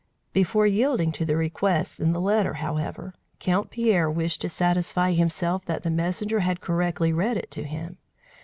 [0.33, 5.63] Before yielding to the requests in the letter, however, Count Pierre wished to satisfy himself
[5.65, 7.99] that the messenger had correctly read it to him.